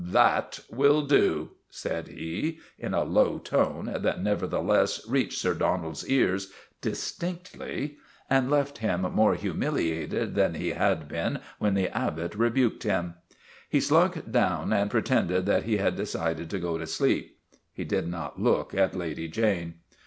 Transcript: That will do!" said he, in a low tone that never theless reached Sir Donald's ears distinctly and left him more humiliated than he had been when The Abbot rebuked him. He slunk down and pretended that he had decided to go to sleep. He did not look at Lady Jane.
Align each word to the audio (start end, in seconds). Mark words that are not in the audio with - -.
That 0.03 0.61
will 0.67 1.03
do!" 1.03 1.51
said 1.69 2.07
he, 2.07 2.59
in 2.79 2.95
a 2.95 3.03
low 3.03 3.37
tone 3.37 3.95
that 3.99 4.19
never 4.23 4.47
theless 4.47 5.01
reached 5.07 5.37
Sir 5.37 5.53
Donald's 5.53 6.09
ears 6.09 6.51
distinctly 6.81 7.97
and 8.27 8.49
left 8.49 8.79
him 8.79 9.01
more 9.03 9.35
humiliated 9.35 10.33
than 10.33 10.55
he 10.55 10.69
had 10.69 11.07
been 11.07 11.39
when 11.59 11.75
The 11.75 11.95
Abbot 11.95 12.33
rebuked 12.33 12.81
him. 12.81 13.13
He 13.69 13.79
slunk 13.79 14.31
down 14.31 14.73
and 14.73 14.89
pretended 14.89 15.45
that 15.45 15.65
he 15.65 15.77
had 15.77 15.97
decided 15.97 16.49
to 16.49 16.57
go 16.59 16.79
to 16.79 16.87
sleep. 16.87 17.37
He 17.71 17.83
did 17.83 18.07
not 18.07 18.41
look 18.41 18.73
at 18.73 18.95
Lady 18.95 19.27
Jane. 19.27 19.75